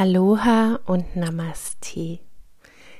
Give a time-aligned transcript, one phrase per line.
[0.00, 2.20] Aloha und Namaste.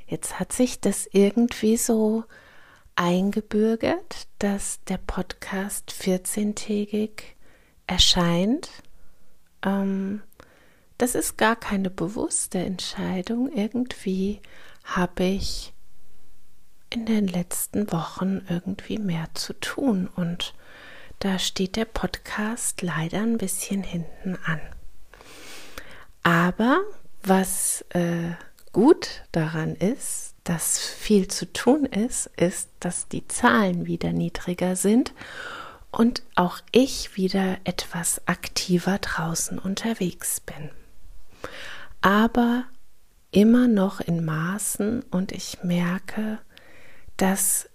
[0.06, 2.24] Jetzt hat sich das irgendwie so
[2.94, 7.22] eingebürgert, dass der Podcast 14-tägig
[7.86, 8.68] erscheint.
[9.64, 10.20] Ähm,
[10.98, 13.50] das ist gar keine bewusste Entscheidung.
[13.50, 14.42] Irgendwie
[14.84, 15.72] habe ich
[16.90, 20.52] in den letzten Wochen irgendwie mehr zu tun und
[21.20, 24.60] da steht der Podcast leider ein bisschen hinten an.
[26.22, 26.82] Aber
[27.22, 28.32] was äh,
[28.72, 35.12] gut daran ist, dass viel zu tun ist, ist, dass die Zahlen wieder niedriger sind
[35.90, 40.70] und auch ich wieder etwas aktiver draußen unterwegs bin.
[42.00, 42.64] Aber
[43.32, 46.38] immer noch in Maßen und ich merke,
[47.16, 47.68] dass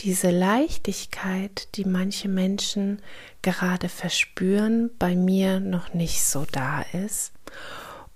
[0.00, 3.02] diese Leichtigkeit, die manche Menschen
[3.42, 7.32] gerade verspüren, bei mir noch nicht so da ist.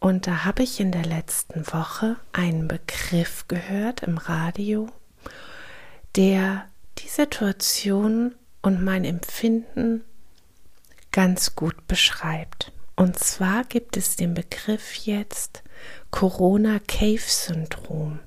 [0.01, 4.89] Und da habe ich in der letzten Woche einen Begriff gehört im Radio,
[6.17, 6.67] der
[6.98, 10.05] die Situation und mein Empfinden
[11.11, 12.73] ganz gut beschreibt.
[12.97, 15.62] Und zwar gibt es den Begriff jetzt
[16.11, 18.20] Corona Cave Syndrom.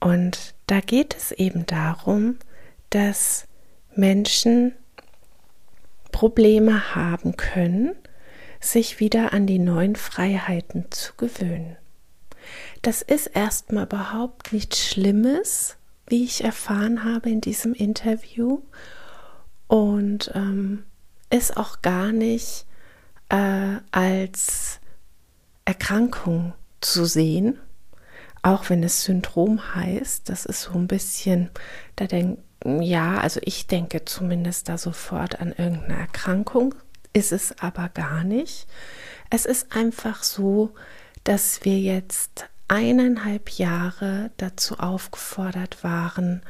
[0.00, 2.38] Und da geht es eben darum,
[2.90, 3.46] dass
[3.94, 4.72] Menschen
[6.12, 7.94] Probleme haben können,
[8.60, 11.76] sich wieder an die neuen Freiheiten zu gewöhnen.
[12.82, 18.62] Das ist erstmal überhaupt nichts Schlimmes, wie ich erfahren habe in diesem Interview.
[19.66, 20.84] Und ähm,
[21.30, 22.64] ist auch gar nicht
[23.28, 24.80] äh, als
[25.64, 27.58] Erkrankung zu sehen,
[28.42, 31.50] auch wenn es Syndrom heißt, das ist so ein bisschen,
[31.96, 36.74] da denkt, ja, also ich denke zumindest da sofort an irgendeine Erkrankung,
[37.18, 38.66] ist es aber gar nicht.
[39.28, 40.74] Es ist einfach so,
[41.24, 46.42] dass wir jetzt eineinhalb Jahre dazu aufgefordert waren,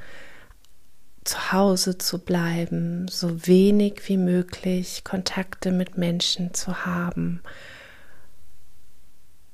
[1.24, 7.42] zu Hause zu bleiben, so wenig wie möglich Kontakte mit Menschen zu haben,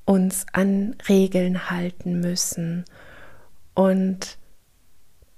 [0.04, 2.84] uns an Regeln halten müssen.
[3.74, 4.38] Und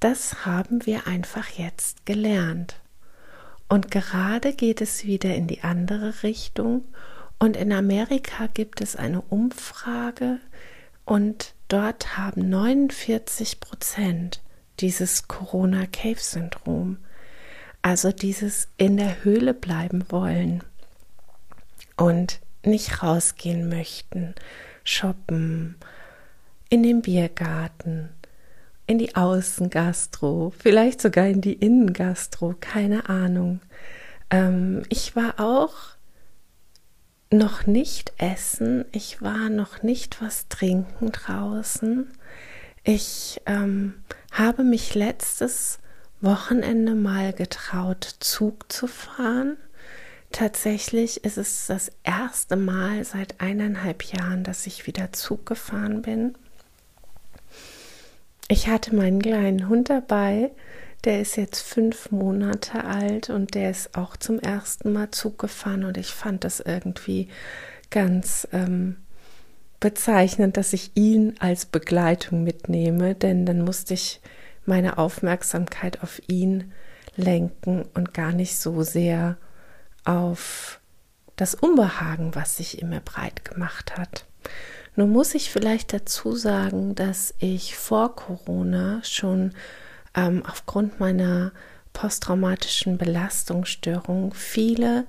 [0.00, 2.81] das haben wir einfach jetzt gelernt.
[3.69, 6.84] Und gerade geht es wieder in die andere Richtung.
[7.38, 10.41] Und in Amerika gibt es eine Umfrage
[11.04, 14.43] und dort haben 49 Prozent
[14.81, 16.99] dieses Corona Cave Syndrom,
[17.82, 20.65] also dieses in der Höhle bleiben wollen
[21.97, 24.34] und nicht rausgehen möchten,
[24.82, 25.76] shoppen,
[26.69, 28.09] in den Biergarten,
[28.86, 33.60] in die Außengastro, vielleicht sogar in die Innengastro, keine Ahnung.
[34.30, 35.74] Ähm, ich war auch
[37.30, 42.06] noch nicht essen, ich war noch nicht was trinken draußen.
[42.84, 43.94] Ich ähm,
[44.30, 45.80] habe mich letztes
[46.20, 49.56] Wochenende mal getraut, Zug zu fahren
[50.32, 56.36] Tatsächlich ist es das erste Mal seit eineinhalb Jahren, dass ich wieder Zug gefahren bin.
[58.48, 60.52] Ich hatte meinen kleinen Hund dabei,
[61.04, 65.84] der ist jetzt fünf Monate alt und der ist auch zum ersten Mal Zug gefahren
[65.84, 67.28] und ich fand das irgendwie
[67.90, 68.96] ganz ähm,
[69.80, 74.20] bezeichnend, dass ich ihn als Begleitung mitnehme, denn dann musste ich
[74.64, 76.72] meine Aufmerksamkeit auf ihn
[77.16, 79.38] lenken und gar nicht so sehr
[80.04, 80.80] auf
[81.34, 84.24] das Unbehagen, was sich immer breit gemacht hat.
[84.96, 89.52] Nun muss ich vielleicht dazu sagen, dass ich vor Corona schon
[90.14, 91.52] ähm, aufgrund meiner
[91.92, 95.06] posttraumatischen Belastungsstörung viele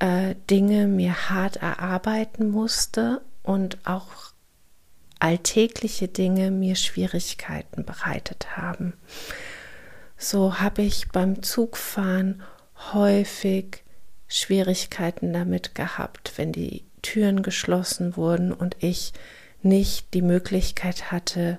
[0.00, 4.32] äh, Dinge mir hart erarbeiten musste und auch
[5.18, 8.92] alltägliche Dinge mir Schwierigkeiten bereitet haben.
[10.18, 12.42] So habe ich beim Zugfahren
[12.92, 13.84] häufig
[14.28, 19.12] Schwierigkeiten damit gehabt, wenn die Türen geschlossen wurden und ich
[19.62, 21.58] nicht die Möglichkeit hatte,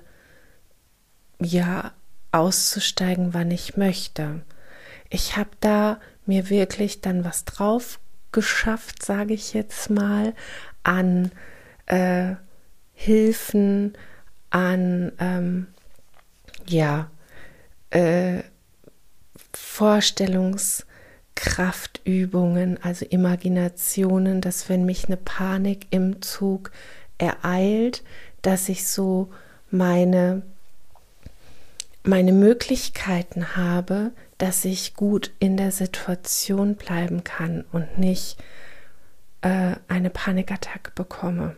[1.40, 1.92] ja,
[2.32, 4.42] auszusteigen, wann ich möchte.
[5.08, 8.00] Ich habe da mir wirklich dann was drauf
[8.32, 10.34] geschafft, sage ich jetzt mal,
[10.82, 11.30] an
[11.86, 12.34] äh,
[12.94, 13.96] Hilfen,
[14.50, 15.68] an ähm,
[16.66, 17.10] ja,
[17.90, 18.42] äh,
[19.54, 20.84] Vorstellungs-
[21.38, 26.72] Kraftübungen, also Imaginationen, dass wenn mich eine Panik im Zug
[27.16, 28.02] ereilt,
[28.42, 29.30] dass ich so
[29.70, 30.42] meine
[32.02, 38.38] meine Möglichkeiten habe, dass ich gut in der Situation bleiben kann und nicht
[39.42, 41.54] äh, eine Panikattacke bekomme.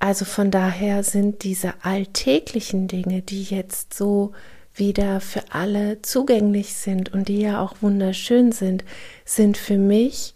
[0.00, 4.32] Also von daher sind diese alltäglichen Dinge, die jetzt so
[4.74, 8.84] wieder für alle zugänglich sind und die ja auch wunderschön sind,
[9.24, 10.34] sind für mich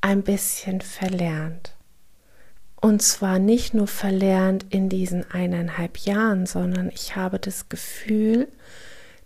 [0.00, 1.74] ein bisschen verlernt.
[2.80, 8.48] Und zwar nicht nur verlernt in diesen eineinhalb Jahren, sondern ich habe das Gefühl,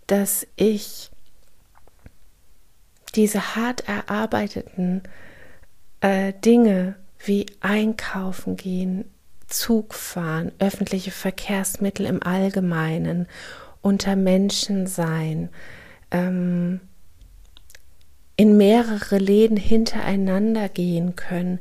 [0.07, 1.11] dass ich
[3.15, 5.03] diese hart erarbeiteten
[5.99, 9.05] äh, Dinge wie einkaufen gehen,
[9.47, 13.27] Zug fahren, öffentliche Verkehrsmittel im Allgemeinen,
[13.81, 15.49] unter Menschen sein,
[16.11, 16.81] ähm,
[18.35, 21.59] in mehrere Läden hintereinander gehen können,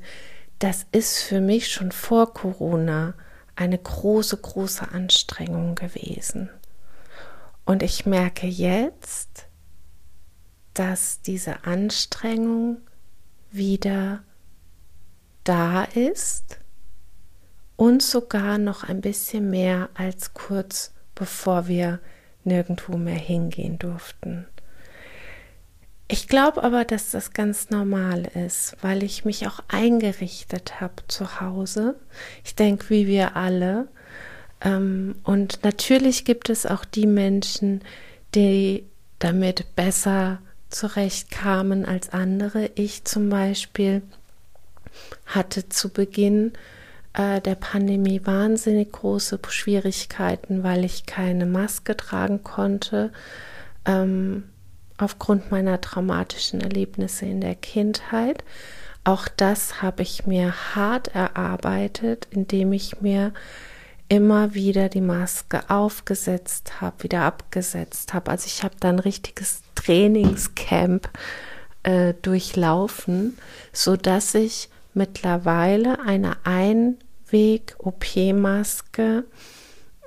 [0.58, 3.14] das ist für mich schon vor Corona
[3.56, 6.50] eine große, große Anstrengung gewesen.
[7.64, 9.46] Und ich merke jetzt,
[10.74, 12.78] dass diese Anstrengung
[13.50, 14.22] wieder
[15.44, 16.58] da ist
[17.76, 22.00] und sogar noch ein bisschen mehr als kurz bevor wir
[22.44, 24.46] nirgendwo mehr hingehen durften.
[26.08, 31.40] Ich glaube aber, dass das ganz normal ist, weil ich mich auch eingerichtet habe zu
[31.40, 31.94] Hause.
[32.42, 33.86] Ich denke, wie wir alle.
[34.62, 37.82] Ähm, und natürlich gibt es auch die Menschen,
[38.34, 38.86] die
[39.18, 40.40] damit besser
[40.70, 42.70] zurechtkamen als andere.
[42.76, 44.00] Ich zum Beispiel
[45.26, 46.54] hatte zu Beginn
[47.20, 53.12] äh, der Pandemie wahnsinnig große Schwierigkeiten, weil ich keine Maske tragen konnte.
[53.84, 54.44] Ähm,
[55.00, 58.44] aufgrund meiner traumatischen Erlebnisse in der Kindheit.
[59.04, 63.32] Auch das habe ich mir hart erarbeitet, indem ich mir
[64.08, 68.30] immer wieder die Maske aufgesetzt habe, wieder abgesetzt habe.
[68.30, 71.08] Also ich habe da ein richtiges Trainingscamp
[71.82, 73.38] äh, durchlaufen,
[73.72, 76.44] so dass ich mittlerweile eine
[77.32, 79.24] Einweg-OP-Maske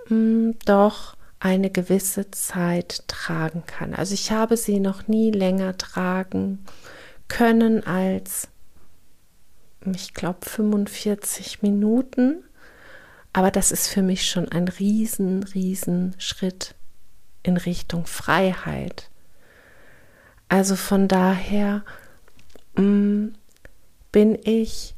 [0.07, 3.93] hm, doch eine gewisse Zeit tragen kann.
[3.93, 6.63] Also ich habe sie noch nie länger tragen
[7.27, 8.47] können als,
[9.93, 12.43] ich glaube, 45 Minuten.
[13.33, 16.75] Aber das ist für mich schon ein riesen, riesen Schritt
[17.41, 19.09] in Richtung Freiheit.
[20.47, 21.83] Also von daher
[22.75, 23.33] mh, mm,
[24.11, 24.93] bin ich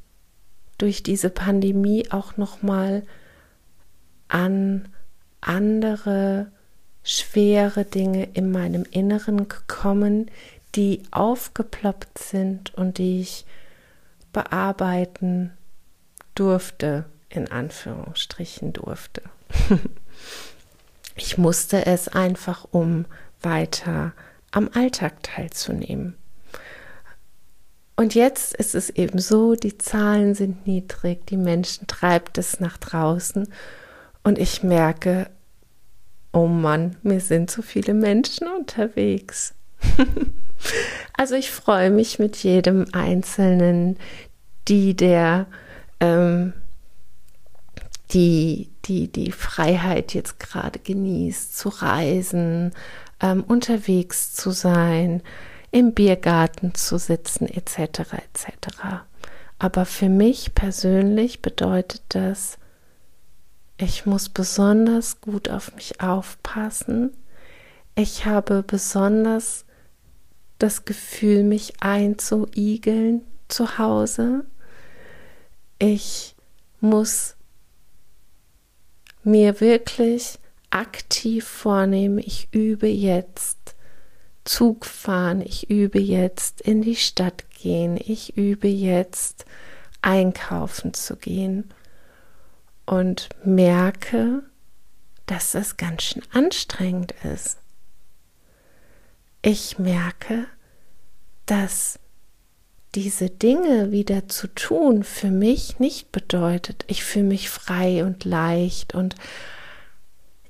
[0.77, 3.03] durch diese Pandemie auch noch mal
[4.27, 4.89] an
[5.41, 6.51] andere
[7.03, 10.31] schwere Dinge in meinem Inneren gekommen,
[10.75, 13.45] die aufgeploppt sind und die ich
[14.33, 15.51] bearbeiten
[16.33, 19.21] durfte, in Anführungsstrichen durfte.
[21.15, 23.05] ich musste es einfach, um
[23.41, 24.11] weiter
[24.51, 26.17] am Alltag teilzunehmen.
[27.95, 32.77] Und jetzt ist es eben so, die Zahlen sind niedrig, die Menschen treibt es nach
[32.77, 33.47] draußen
[34.23, 35.29] und ich merke,
[36.33, 39.53] oh Mann, mir sind so viele Menschen unterwegs.
[41.13, 43.97] also ich freue mich mit jedem Einzelnen,
[44.67, 45.47] die der
[46.01, 46.53] ähm,
[48.11, 52.71] die, die, die Freiheit jetzt gerade genießt, zu reisen,
[53.21, 55.21] ähm, unterwegs zu sein,
[55.75, 58.13] im Biergarten zu sitzen, etc.
[58.13, 58.77] etc.
[59.59, 62.57] Aber für mich persönlich bedeutet das,
[63.77, 67.11] ich muss besonders gut auf mich aufpassen.
[67.93, 69.65] Ich habe besonders
[70.59, 74.45] das Gefühl, mich einzuigeln zu Hause.
[75.77, 76.37] Ich
[76.79, 77.35] muss
[79.25, 80.39] mir wirklich
[80.69, 83.74] aktiv vornehmen, ich übe jetzt
[84.45, 89.45] Zug fahren, ich übe jetzt in die Stadt gehen, ich übe jetzt
[90.01, 91.73] einkaufen zu gehen
[92.85, 94.43] und merke,
[95.25, 97.57] dass das ganz schön anstrengend ist.
[99.41, 100.45] Ich merke,
[101.47, 101.99] dass
[102.93, 108.95] diese Dinge wieder zu tun für mich nicht bedeutet, ich fühle mich frei und leicht
[108.95, 109.15] und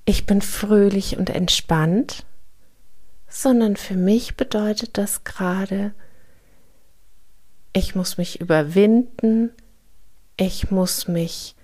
[0.05, 2.25] ich bin fröhlich und entspannt,
[3.35, 5.93] sondern für mich bedeutet das gerade,
[7.73, 9.51] ich muss mich überwinden,
[10.37, 11.57] ich muss mich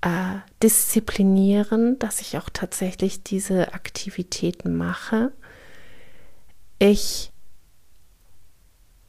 [0.00, 5.30] äh, disziplinieren, dass ich auch tatsächlich diese Aktivitäten mache.
[6.80, 7.30] Ich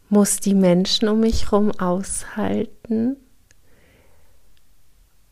[0.10, 3.17] muss die Menschen um mich herum aushalten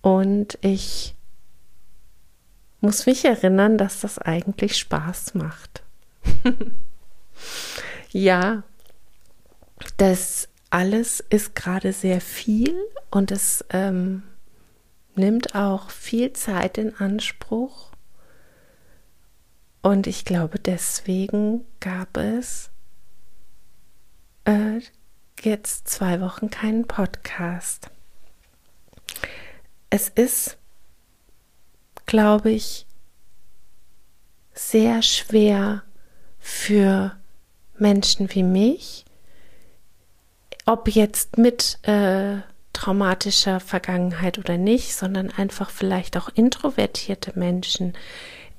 [0.02, 1.14] und ich
[2.82, 5.83] muss mich erinnern, dass das eigentlich Spaß macht.
[8.12, 8.64] ja,
[9.98, 12.76] das alles ist gerade sehr viel
[13.12, 14.24] und es ähm,
[15.16, 17.92] nimmt auch viel Zeit in Anspruch.
[19.82, 22.72] Und ich glaube, deswegen gab es
[24.46, 24.80] äh,
[25.42, 27.90] jetzt zwei Wochen keinen Podcast.
[29.90, 30.58] Es ist,
[32.06, 32.88] glaube ich,
[34.54, 35.84] sehr schwer
[36.44, 37.16] für
[37.78, 39.06] Menschen wie mich,
[40.66, 42.36] ob jetzt mit äh,
[42.74, 47.94] traumatischer Vergangenheit oder nicht, sondern einfach vielleicht auch introvertierte Menschen,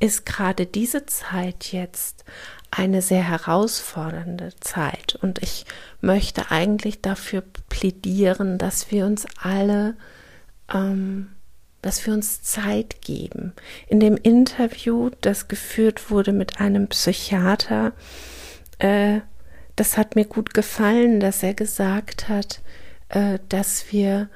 [0.01, 2.25] ist gerade diese Zeit jetzt
[2.71, 5.17] eine sehr herausfordernde Zeit.
[5.21, 5.67] Und ich
[6.01, 9.95] möchte eigentlich dafür plädieren, dass wir uns alle,
[10.73, 11.34] ähm,
[11.85, 13.53] dass wir uns Zeit geben.
[13.89, 17.93] In dem Interview, das geführt wurde mit einem Psychiater,
[18.79, 19.21] äh,
[19.77, 22.63] das hat mir gut gefallen, dass er gesagt hat,
[23.11, 24.31] äh, dass wir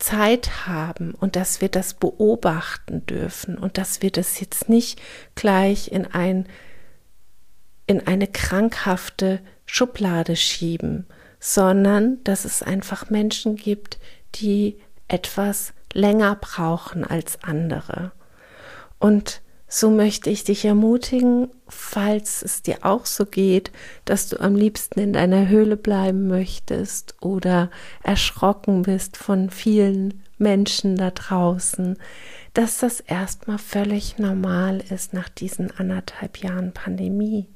[0.00, 5.00] Zeit haben und dass wir das beobachten dürfen und dass wir das jetzt nicht
[5.36, 6.46] gleich in ein
[7.86, 11.06] in eine krankhafte Schublade schieben,
[11.38, 13.98] sondern dass es einfach Menschen gibt,
[14.34, 18.12] die etwas länger brauchen als andere.
[18.98, 19.42] Und
[19.74, 23.72] so möchte ich dich ermutigen, falls es dir auch so geht,
[24.04, 27.70] dass du am liebsten in deiner Höhle bleiben möchtest oder
[28.02, 31.96] erschrocken bist von vielen Menschen da draußen,
[32.52, 37.48] dass das erstmal völlig normal ist nach diesen anderthalb Jahren Pandemie.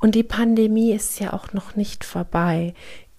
[0.00, 2.74] Und die Pandemie ist ja auch noch nicht vorbei.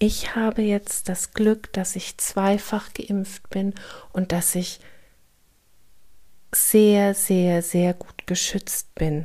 [0.06, 3.72] Ich habe jetzt das Glück, dass ich zweifach geimpft bin
[4.12, 4.80] und dass ich
[6.54, 9.24] sehr, sehr, sehr gut geschützt bin.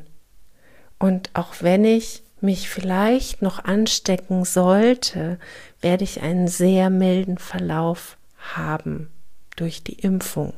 [0.97, 5.37] Und auch wenn ich mich vielleicht noch anstecken sollte,
[5.81, 9.11] werde ich einen sehr milden Verlauf haben
[9.57, 10.53] durch die Impfung.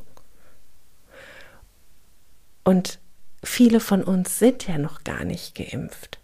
[2.64, 3.00] Und
[3.44, 6.20] viele von uns sind ja noch gar nicht geimpft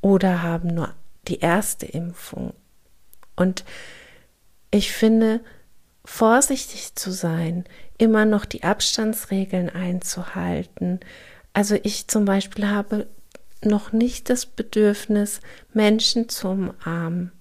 [0.00, 0.92] oder haben nur
[1.28, 2.52] die erste Impfung.
[3.36, 3.64] Und
[4.70, 5.40] ich finde,
[6.04, 7.64] vorsichtig zu sein,
[7.98, 11.00] immer noch die Abstandsregeln einzuhalten.
[11.52, 13.06] Also ich zum Beispiel habe
[13.62, 15.40] noch nicht das Bedürfnis,
[15.72, 17.32] Menschen zu umarmen.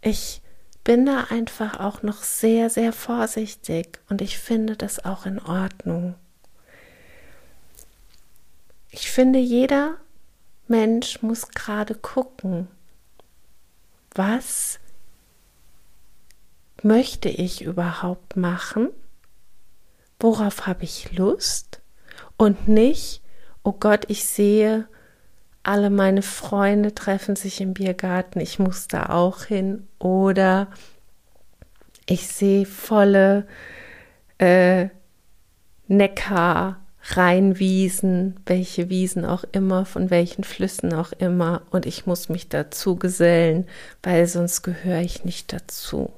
[0.00, 0.40] Ich
[0.84, 6.14] bin da einfach auch noch sehr, sehr vorsichtig und ich finde das auch in Ordnung.
[8.90, 9.96] Ich finde, jeder
[10.66, 12.68] Mensch muss gerade gucken,
[14.14, 14.80] was
[16.84, 18.90] möchte ich überhaupt machen?
[20.20, 21.80] Worauf habe ich Lust?
[22.36, 23.22] Und nicht,
[23.62, 24.88] oh Gott, ich sehe,
[25.62, 29.86] alle meine Freunde treffen sich im Biergarten, ich muss da auch hin.
[29.98, 30.68] Oder
[32.06, 33.46] ich sehe volle
[34.38, 34.88] äh,
[35.88, 42.48] Neckar, Rheinwiesen, welche Wiesen auch immer, von welchen Flüssen auch immer, und ich muss mich
[42.48, 43.66] dazu gesellen,
[44.02, 46.12] weil sonst gehöre ich nicht dazu.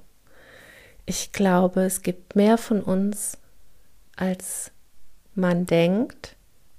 [1.11, 3.37] Ich glaube, es gibt mehr von uns,
[4.15, 4.71] als
[5.35, 6.37] man denkt,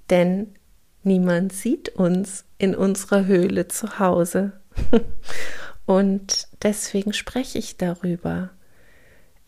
[0.08, 0.54] denn
[1.02, 4.52] niemand sieht uns in unserer Höhle zu Hause.
[5.84, 8.48] und deswegen spreche ich darüber.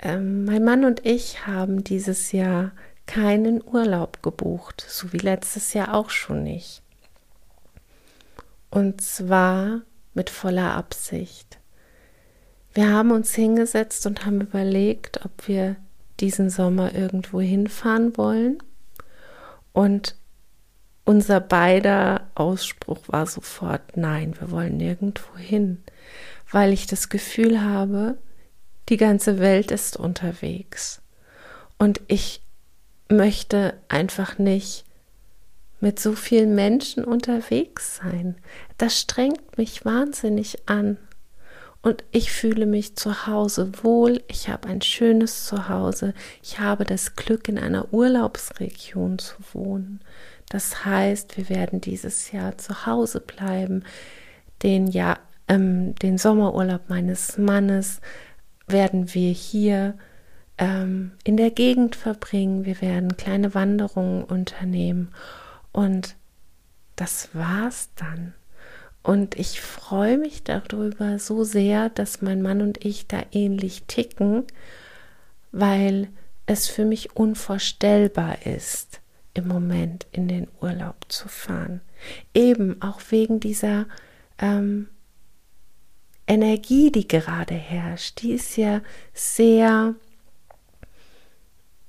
[0.01, 2.73] Ähm, mein Mann und ich haben dieses Jahr
[3.07, 6.83] keinen Urlaub gebucht, so wie letztes Jahr auch schon nicht.
[8.69, 9.81] Und zwar
[10.13, 11.59] mit voller Absicht.
[12.75, 15.77] Wir haben uns hingesetzt und haben überlegt, ob wir
[16.21, 18.59] diesen Sommer irgendwo hinfahren wollen.
[19.73, 20.17] Und
[21.05, 25.83] unser beider Ausspruch war sofort, nein, wir wollen nirgendwo hin,
[26.51, 28.17] weil ich das Gefühl habe,
[28.89, 31.01] die ganze Welt ist unterwegs.
[31.79, 32.43] Und ich
[33.09, 34.85] möchte einfach nicht
[35.81, 38.37] mit so vielen Menschen unterwegs sein.
[38.79, 40.97] Das strengt mich wahnsinnig an.
[41.85, 47.15] Und ich fühle mich zu Hause wohl, ich habe ein schönes Zuhause, ich habe das
[47.15, 50.01] Glück, in einer Urlaubsregion zu wohnen.
[50.49, 53.85] Das heißt, wir werden dieses Jahr zu Hause bleiben.
[54.63, 58.01] Den, Jahr, ähm, den Sommerurlaub meines Mannes
[58.67, 59.99] werden wir hier
[60.57, 62.65] ähm, in der Gegend verbringen.
[62.65, 65.13] Wir werden kleine Wanderungen unternehmen.
[65.71, 66.17] Und
[66.97, 68.33] das war's dann.
[69.05, 74.45] Und ich freue mich darüber so sehr, dass mein Mann und ich da ähnlich ticken,
[75.53, 76.09] weil
[76.47, 79.01] es für mich unvorstellbar ist,
[79.35, 81.83] im Moment in den Urlaub zu fahren.
[82.33, 83.85] Eben auch wegen dieser
[84.39, 84.89] ähm,
[86.27, 88.23] Energie, die gerade herrscht.
[88.23, 88.81] Die ist ja
[89.13, 89.95] sehr,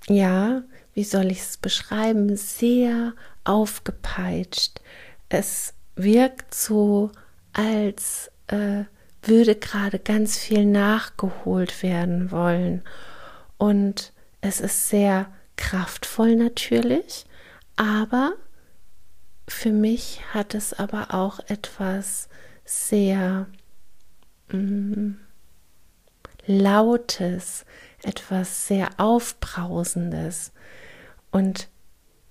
[0.10, 3.14] ja, wie soll ich es beschreiben, sehr
[3.46, 4.82] aufgepeitscht.
[5.30, 7.12] Es wirkt so,
[7.54, 8.84] als äh,
[9.22, 12.84] würde gerade ganz viel nachgeholt werden wollen.
[13.58, 17.26] Und es ist sehr kraftvoll natürlich,
[17.76, 18.34] aber
[19.48, 22.30] für mich hat es aber auch etwas
[22.66, 23.48] sehr
[24.52, 25.12] mm,
[26.48, 27.66] Lautes,
[28.04, 30.52] etwas sehr Aufbrausendes.
[31.32, 31.70] Und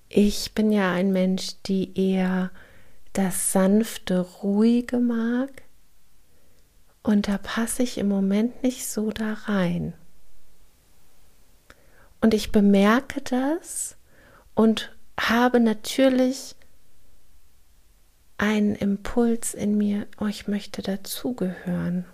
[0.07, 2.51] ich bin ja ein Mensch, die eher
[3.17, 5.63] das sanfte, ruhige mag.
[7.01, 9.93] Und da passe ich im Moment nicht so da rein.
[12.19, 13.95] Und ich bemerke das
[14.53, 16.55] und habe natürlich
[18.37, 22.05] einen Impuls in mir, oh, ich möchte dazugehören.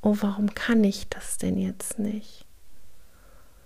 [0.00, 2.46] Oh, warum kann ich das denn jetzt nicht?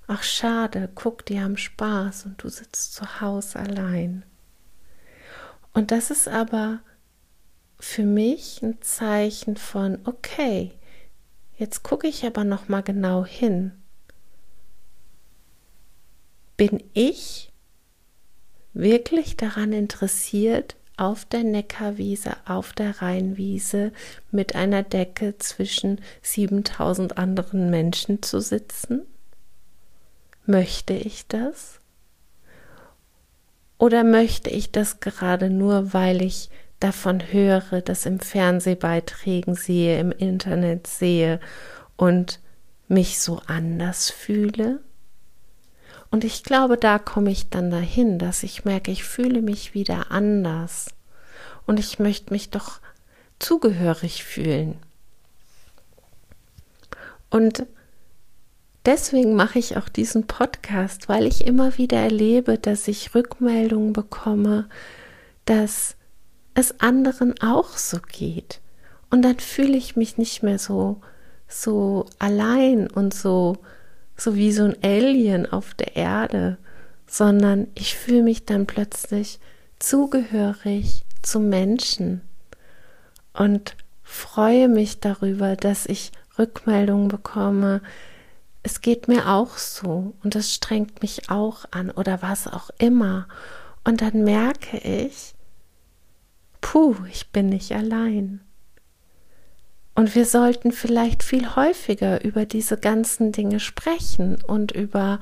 [0.06, 4.24] Ach schade, guck, die haben Spaß und du sitzt zu Hause allein.
[5.74, 6.80] Und das ist aber
[7.78, 10.72] für mich ein Zeichen von okay,
[11.58, 13.72] jetzt gucke ich aber noch mal genau hin.
[16.56, 17.52] Bin ich
[18.72, 23.92] wirklich daran interessiert, auf der Neckarwiese, auf der Rheinwiese
[24.30, 29.02] mit einer Decke zwischen 7000 anderen Menschen zu sitzen?
[30.46, 31.80] Möchte ich das?
[33.78, 36.50] Oder möchte ich das gerade nur, weil ich
[36.80, 41.40] davon höre, das im Fernsehbeiträgen sehe, im Internet sehe
[41.96, 42.40] und
[42.88, 44.80] mich so anders fühle?
[46.10, 50.12] Und ich glaube, da komme ich dann dahin, dass ich merke, ich fühle mich wieder
[50.12, 50.86] anders.
[51.66, 52.80] Und ich möchte mich doch
[53.40, 54.76] zugehörig fühlen.
[57.30, 57.66] Und
[58.86, 64.68] deswegen mache ich auch diesen Podcast, weil ich immer wieder erlebe, dass ich Rückmeldungen bekomme,
[65.44, 65.96] dass
[66.54, 68.60] es anderen auch so geht.
[69.10, 71.00] Und dann fühle ich mich nicht mehr so,
[71.48, 73.58] so allein und so
[74.16, 76.56] so wie so ein Alien auf der Erde,
[77.06, 79.38] sondern ich fühle mich dann plötzlich
[79.78, 82.20] zugehörig zu Menschen
[83.32, 87.80] und freue mich darüber, dass ich Rückmeldungen bekomme.
[88.66, 93.28] Es geht mir auch so und es strengt mich auch an oder was auch immer.
[93.84, 95.34] Und dann merke ich,
[96.62, 98.40] puh, ich bin nicht allein.
[99.94, 105.20] Und wir sollten vielleicht viel häufiger über diese ganzen Dinge sprechen und über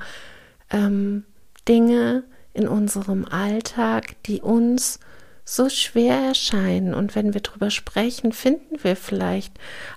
[0.71, 1.25] ähm,
[1.67, 5.01] Dinge in unserem Alltag, die uns
[5.43, 6.93] so schwer erscheinen.
[6.93, 9.53] Und wenn wir darüber sprechen, finden wir vielleicht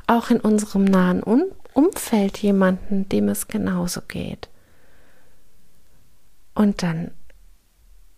[0.09, 1.45] auch in unserem nahen um
[1.77, 4.49] Umfeld jemanden, dem es genauso geht.
[6.55, 7.11] Und dann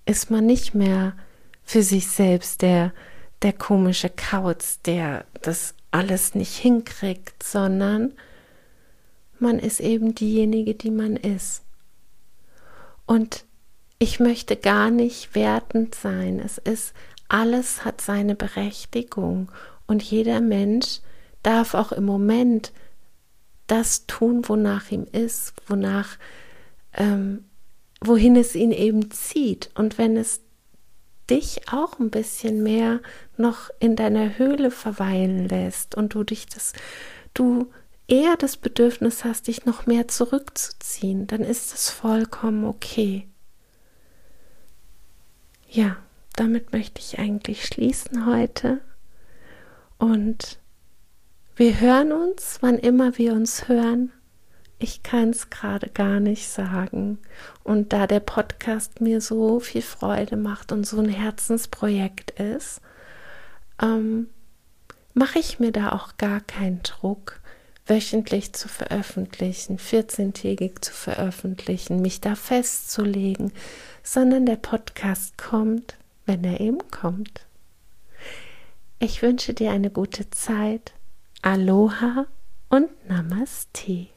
[0.07, 1.15] ist man nicht mehr
[1.65, 2.93] für sich selbst der,
[3.43, 8.13] der komische Kauz, der das alles nicht hinkriegt, sondern
[9.41, 11.65] man ist eben diejenige, die man ist.
[13.07, 13.45] Und
[13.99, 16.39] ich möchte gar nicht wertend sein.
[16.39, 16.95] Es ist,
[17.29, 19.51] alles hat seine Berechtigung
[19.89, 21.01] und jeder Mensch
[21.43, 22.73] darf auch im Moment
[23.69, 26.19] das tun, wonach ihm ist, wonach,
[26.95, 27.45] ähm,
[28.01, 29.71] wohin es ihn eben zieht.
[29.75, 30.41] Und wenn es
[31.31, 33.01] dich auch ein bisschen mehr
[33.37, 36.73] noch in deiner Höhle verweilen lässt und du dich das,
[37.35, 37.71] du
[38.09, 43.29] eher das Bedürfnis hast, dich noch mehr zurückzuziehen, dann ist es vollkommen okay.
[45.69, 45.97] Ja,
[46.35, 48.81] damit möchte ich eigentlich schließen heute.
[49.99, 50.59] Und
[51.59, 54.13] wir hören uns, wann immer wir uns hören.
[54.79, 57.19] Ich kann es gerade gar nicht sagen.
[57.65, 62.81] Und da der Podcast mir so viel Freude macht und so ein Herzensprojekt ist,
[63.83, 64.29] ähm,
[65.15, 67.41] mache ich mir da auch gar keinen Druck,
[67.87, 73.51] wöchentlich zu veröffentlichen, 14-tägig zu veröffentlichen, mich da festzulegen,
[74.05, 77.47] sondern der Podcast kommt, wenn er eben kommt.
[79.01, 80.93] Ich wünsche dir eine gute Zeit.
[81.43, 82.27] Aloha
[82.69, 84.09] und Namaste.